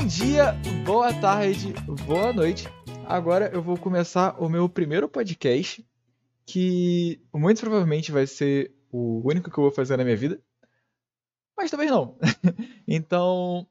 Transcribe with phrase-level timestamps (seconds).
[0.00, 0.54] Bom dia,
[0.86, 1.74] boa tarde,
[2.06, 2.66] boa noite.
[3.04, 5.86] Agora eu vou começar o meu primeiro podcast,
[6.46, 10.40] que muito provavelmente vai ser o único que eu vou fazer na minha vida.
[11.54, 12.16] Mas talvez não.
[12.88, 13.68] então,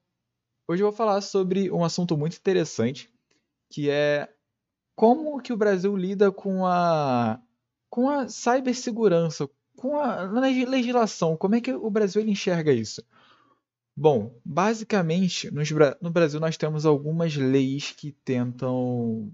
[0.68, 3.12] hoje eu vou falar sobre um assunto muito interessante,
[3.68, 4.32] que é
[4.96, 7.42] como que o Brasil lida com a
[7.90, 13.04] com a cibersegurança, com a legislação, como é que o Brasil enxerga isso?
[14.02, 15.52] Bom, basicamente,
[16.02, 19.30] no Brasil nós temos algumas leis que tentam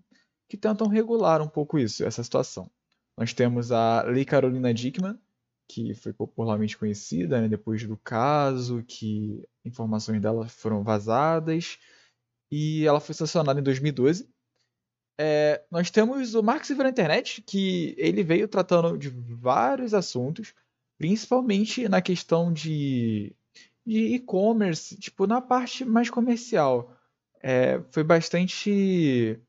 [0.49, 2.67] que tentam regular um pouco isso, essa situação.
[3.15, 5.19] Nós temos a Lei Carolina Dickmann,
[5.69, 11.77] que foi popularmente conhecida né, depois do caso, que informações dela foram vazadas,
[12.51, 14.27] e ela foi sancionada em 2012.
[15.19, 20.55] É, nós temos o Marx Civil na Internet, que ele veio tratando de vários assuntos,
[20.97, 23.35] principalmente na questão de
[23.85, 26.95] de e-commerce, tipo, na parte mais comercial.
[27.41, 29.39] É, foi bastante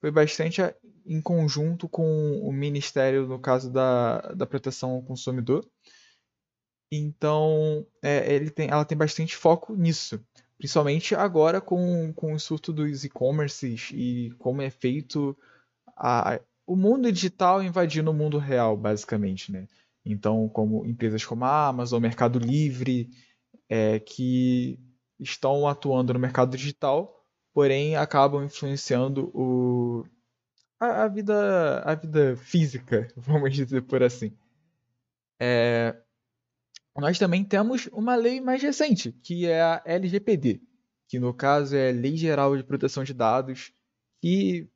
[0.00, 0.60] foi bastante
[1.06, 5.64] em conjunto com o Ministério, no caso da, da proteção ao consumidor.
[6.92, 10.22] Então, é, ele tem, ela tem bastante foco nisso.
[10.58, 15.36] Principalmente agora com, com o surto dos e-commerces e como é feito
[15.96, 19.52] a, o mundo digital invadindo o mundo real, basicamente.
[19.52, 19.66] Né?
[20.04, 23.10] Então, como empresas como a Amazon, Mercado Livre,
[23.74, 24.78] é, que
[25.18, 30.06] estão atuando no mercado digital, porém acabam influenciando o,
[30.78, 34.32] a, a vida, a vida física, vamos dizer por assim.
[35.40, 35.96] É,
[36.96, 40.62] nós também temos uma lei mais recente, que é a LGPD,
[41.08, 43.72] que no caso é a Lei Geral de Proteção de Dados,
[44.20, 44.68] que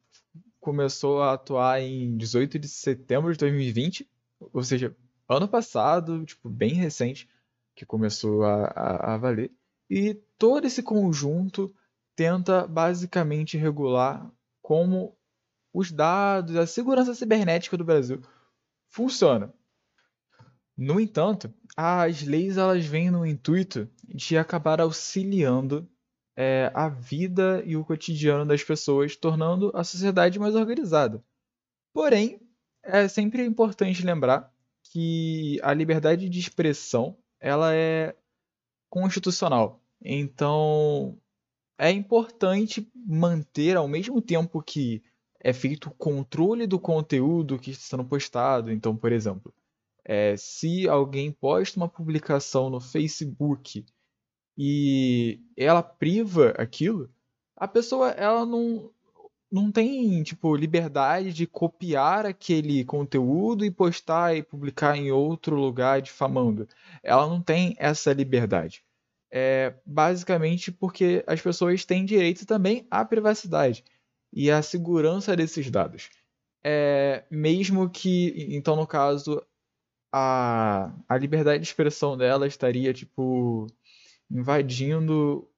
[0.59, 4.11] começou a atuar em 18 de setembro de 2020,
[4.41, 4.97] ou seja,
[5.29, 7.29] ano passado, tipo, bem recente
[7.79, 9.53] que começou a, a, a valer.
[9.89, 11.73] E todo esse conjunto
[12.17, 14.29] tenta basicamente regular
[14.61, 15.17] como
[15.73, 18.21] os dados, a segurança cibernética do Brasil
[18.89, 19.55] funciona.
[20.77, 25.89] No entanto, as leis elas vêm no intuito de acabar auxiliando
[26.37, 31.23] é, a vida e o cotidiano das pessoas, tornando a sociedade mais organizada.
[31.93, 32.41] Porém,
[32.83, 38.15] é sempre importante lembrar que a liberdade de expressão ela é
[38.89, 39.81] constitucional.
[40.03, 41.19] Então,
[41.79, 45.03] é importante manter, ao mesmo tempo que
[45.41, 48.73] é feito o controle do conteúdo que está sendo postado.
[48.73, 49.55] Então, por exemplo,
[50.05, 53.85] é, se alguém posta uma publicação no Facebook
[54.57, 57.11] e ela priva aquilo,
[57.57, 58.91] a pessoa ela não,
[59.51, 66.03] não tem, tipo, liberdade de copiar aquele conteúdo e postar e publicar em outro lugar
[66.03, 66.69] difamando.
[67.03, 68.83] Ela não tem essa liberdade.
[69.31, 73.85] É basicamente porque as pessoas têm direito também à privacidade
[74.33, 76.11] e à segurança desses dados.
[76.63, 79.43] É, mesmo que, então, no caso,
[80.13, 83.67] a, a liberdade de expressão dela estaria, tipo,
[84.31, 85.49] invadindo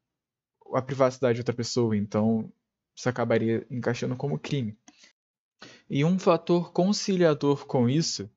[0.72, 1.96] a privacidade de outra pessoa.
[1.96, 2.52] Então,
[3.00, 4.76] isso acabaria encaixando como crime.
[5.88, 8.30] E um fator conciliador com isso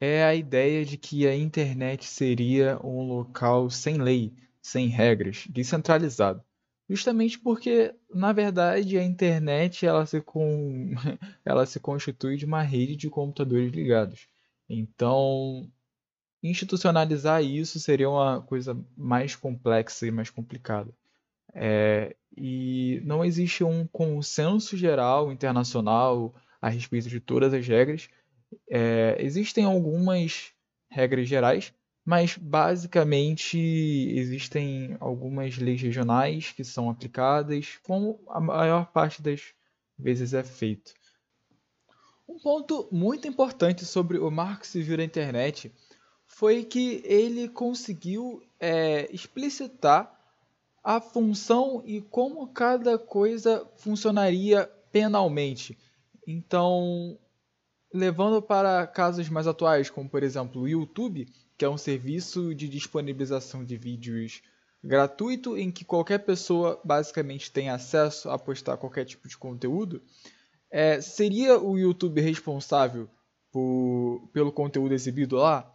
[0.00, 4.32] é a ideia de que a internet seria um local sem lei,
[4.62, 6.42] sem regras, descentralizado.
[6.88, 10.94] Justamente porque, na verdade, a internet ela se, com...
[11.44, 14.26] ela se constitui de uma rede de computadores ligados.
[14.66, 15.70] Então,
[16.42, 20.90] institucionalizar isso seria uma coisa mais complexa e mais complicada.
[21.54, 28.08] É, e não existe um consenso geral internacional a respeito de todas as regras.
[28.70, 30.52] É, existem algumas
[30.88, 31.72] regras gerais,
[32.04, 39.52] mas basicamente existem algumas leis regionais que são aplicadas, como a maior parte das
[39.98, 40.94] vezes é feito.
[42.28, 45.72] Um ponto muito importante sobre o Marco Civil da Internet
[46.26, 50.17] foi que ele conseguiu é, explicitar
[50.88, 55.76] a função e como cada coisa funcionaria penalmente.
[56.26, 57.18] Então,
[57.92, 62.66] levando para casos mais atuais, como por exemplo o YouTube, que é um serviço de
[62.66, 64.40] disponibilização de vídeos
[64.82, 70.00] gratuito em que qualquer pessoa basicamente tem acesso a postar qualquer tipo de conteúdo,
[70.70, 73.10] é, seria o YouTube responsável
[73.52, 75.70] por, pelo conteúdo exibido lá?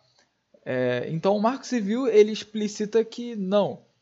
[0.65, 3.93] É, então o Marco Civil ele explicita que não.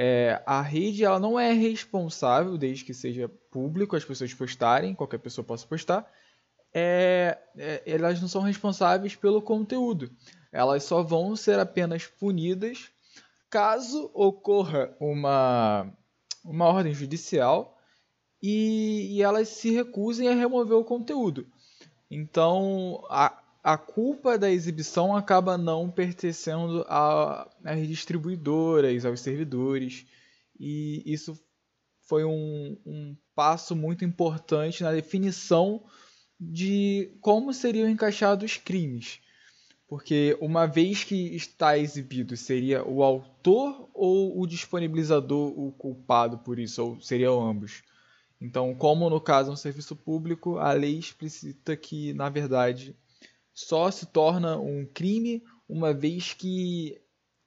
[0.00, 5.18] É, a rede ela não é responsável, desde que seja público, as pessoas postarem, qualquer
[5.18, 6.08] pessoa possa postar,
[6.72, 10.08] é, é, elas não são responsáveis pelo conteúdo.
[10.52, 12.92] Elas só vão ser apenas punidas
[13.50, 15.92] caso ocorra uma,
[16.44, 17.76] uma ordem judicial
[18.40, 21.44] e, e elas se recusem a remover o conteúdo.
[22.08, 30.06] Então, a, a culpa da exibição acaba não pertencendo às distribuidoras, aos servidores,
[30.58, 31.38] e isso
[32.02, 35.84] foi um, um passo muito importante na definição
[36.40, 39.20] de como seriam encaixados os crimes.
[39.88, 46.58] Porque uma vez que está exibido, seria o autor ou o disponibilizador o culpado por
[46.58, 47.82] isso, ou seriam ambos?
[48.40, 52.94] Então, como no caso é um serviço público, a lei explicita que, na verdade,
[53.58, 56.96] só se torna um crime uma vez que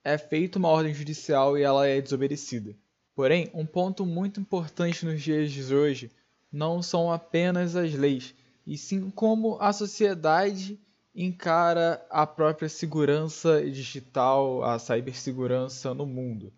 [0.03, 2.75] é feita uma ordem judicial e ela é desobedecida.
[3.15, 6.11] Porém, um ponto muito importante nos dias de hoje
[6.51, 8.35] não são apenas as leis,
[8.67, 10.77] e sim como a sociedade
[11.15, 16.51] encara a própria segurança digital, a cibersegurança no mundo.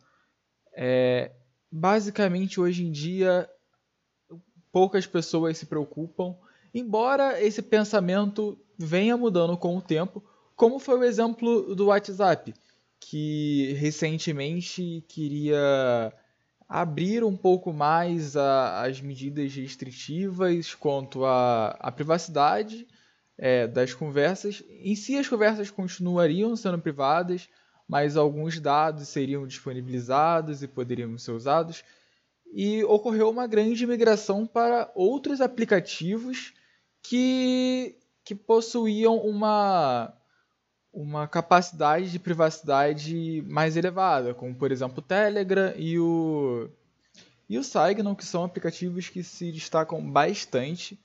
[0.76, 1.32] É,
[1.72, 3.48] basicamente, hoje em dia,
[4.72, 6.36] poucas pessoas se preocupam,
[6.74, 10.24] embora esse pensamento venha mudando com o tempo,
[10.56, 12.54] como foi o exemplo do WhatsApp,
[13.00, 16.14] que recentemente queria
[16.68, 22.88] abrir um pouco mais a, as medidas restritivas quanto à privacidade
[23.38, 24.64] é, das conversas.
[24.70, 27.50] Em si, as conversas continuariam sendo privadas,
[27.88, 31.84] mas alguns dados seriam disponibilizados e poderiam ser usados
[32.54, 36.54] e ocorreu uma grande migração para outros aplicativos
[37.02, 40.14] que, que possuíam uma,
[40.92, 46.70] uma capacidade de privacidade mais elevada, como por exemplo o Telegram e o,
[47.50, 51.00] e o Signal, que são aplicativos que se destacam bastante,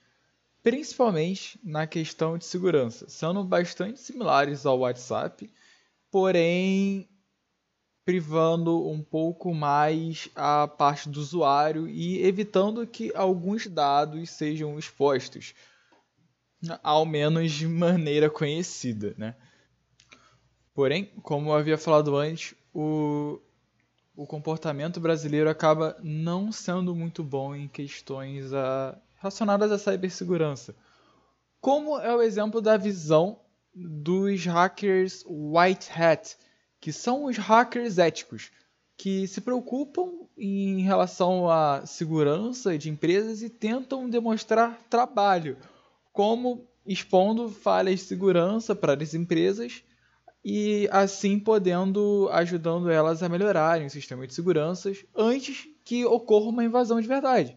[0.62, 5.50] principalmente na questão de segurança, sendo bastante similares ao WhatsApp,
[6.11, 7.09] porém
[8.05, 15.55] privando um pouco mais a parte do usuário e evitando que alguns dados sejam expostos,
[16.82, 19.34] ao menos de maneira conhecida, né?
[20.75, 23.40] Porém, como eu havia falado antes, o,
[24.16, 30.75] o comportamento brasileiro acaba não sendo muito bom em questões a, relacionadas à cibersegurança.
[31.60, 33.40] Como é o exemplo da visão
[33.75, 36.37] dos hackers white hat,
[36.81, 38.50] que são os hackers éticos,
[38.96, 45.56] que se preocupam em relação à segurança de empresas e tentam demonstrar trabalho,
[46.19, 49.85] como expondo falhas de segurança para as empresas
[50.44, 56.65] e assim podendo ajudando elas a melhorarem o sistema de segurança antes que ocorra uma
[56.65, 57.56] invasão de verdade.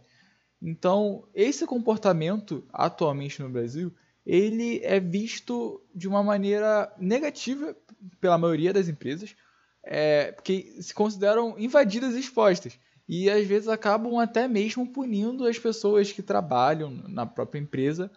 [0.62, 3.92] Então, esse comportamento atualmente no Brasil,
[4.24, 7.76] ele é visto de uma maneira negativa
[8.20, 9.36] pela maioria das empresas,
[9.82, 12.78] é, porque se consideram invadidas e expostas.
[13.10, 18.12] E às vezes acabam até mesmo punindo as pessoas que trabalham na própria empresa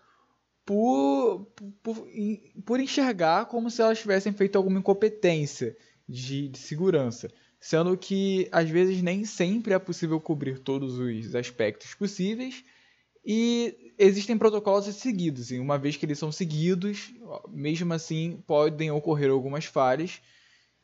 [0.64, 1.46] por,
[1.82, 2.08] por,
[2.64, 5.76] por enxergar como se elas tivessem feito alguma incompetência
[6.08, 7.30] de, de segurança.
[7.60, 12.64] Sendo que às vezes nem sempre é possível cobrir todos os aspectos possíveis
[13.24, 17.14] e existem protocolos seguidos, e uma vez que eles são seguidos,
[17.48, 20.20] mesmo assim podem ocorrer algumas falhas,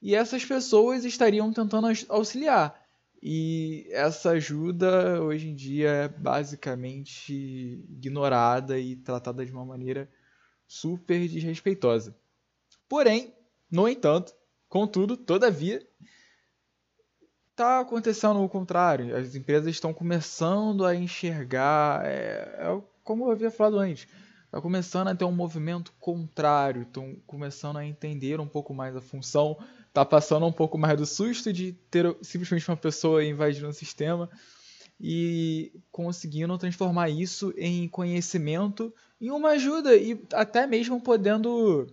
[0.01, 2.80] e essas pessoas estariam tentando auxiliar.
[3.23, 7.35] E essa ajuda hoje em dia é basicamente
[7.91, 10.11] ignorada e tratada de uma maneira
[10.67, 12.17] super desrespeitosa.
[12.89, 13.35] Porém,
[13.71, 14.35] no entanto,
[14.69, 15.87] contudo, todavia,
[17.51, 19.15] está acontecendo o contrário.
[19.15, 24.09] As empresas estão começando a enxergar, é, é como eu havia falado antes,
[24.47, 29.01] está começando a ter um movimento contrário, estão começando a entender um pouco mais a
[29.01, 29.59] função,
[29.91, 34.31] está passando um pouco mais do susto de ter simplesmente uma pessoa invadindo o sistema
[35.01, 41.87] e conseguindo transformar isso em conhecimento, em uma ajuda e até mesmo podendo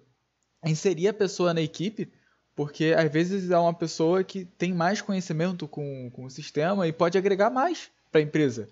[0.65, 2.11] inserir a pessoa na equipe
[2.57, 6.91] porque às vezes é uma pessoa que tem mais conhecimento com, com o sistema e
[6.91, 8.67] pode agregar mais para a empresa.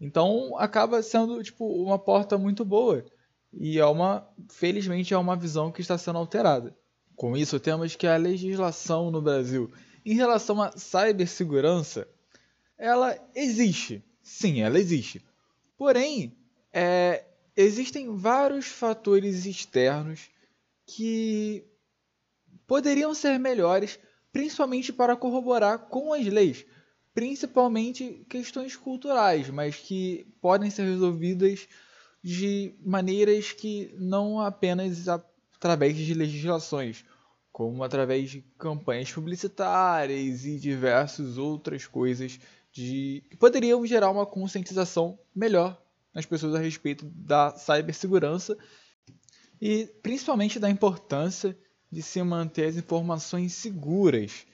[0.00, 3.04] Então acaba sendo tipo uma porta muito boa.
[3.52, 6.74] E é uma, felizmente, é uma visão que está sendo alterada.
[7.20, 9.70] Com isso, temos que a legislação no Brasil
[10.06, 12.08] em relação à cibersegurança,
[12.78, 14.02] ela existe.
[14.22, 15.22] Sim, ela existe.
[15.76, 16.34] Porém,
[16.72, 20.30] é, existem vários fatores externos
[20.86, 21.62] que
[22.66, 24.00] poderiam ser melhores,
[24.32, 26.64] principalmente para corroborar com as leis,
[27.12, 31.68] principalmente questões culturais, mas que podem ser resolvidas
[32.24, 35.06] de maneiras que não apenas
[35.60, 37.04] através de legislações,
[37.52, 42.40] como através de campanhas publicitárias e diversas outras coisas
[42.72, 45.78] de que poderiam gerar uma conscientização melhor
[46.14, 48.56] nas pessoas a respeito da cibersegurança
[49.60, 51.54] e principalmente da importância
[51.92, 54.46] de se manter as informações seguras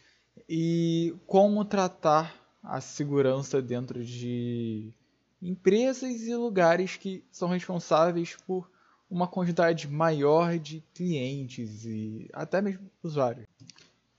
[0.48, 2.34] e como tratar
[2.64, 4.92] a segurança dentro de
[5.40, 8.68] empresas e lugares que são responsáveis por
[9.10, 13.46] uma quantidade maior de clientes e até mesmo usuários.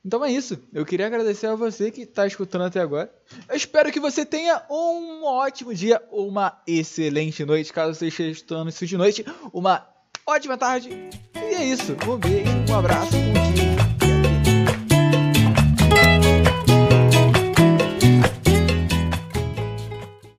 [0.04, 0.58] Então é isso.
[0.74, 3.14] Eu queria agradecer a você que está escutando até agora.
[3.50, 8.70] Eu espero que você tenha um ótimo dia, uma excelente noite, caso você esteja escutando
[8.70, 9.86] isso de noite, uma
[10.26, 10.90] ótima tarde.
[11.36, 11.98] E é isso.
[12.08, 13.47] Um beijo, um abraço, um.